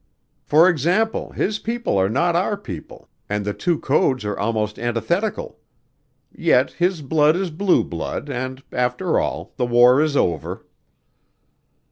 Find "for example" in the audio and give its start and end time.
0.41-1.29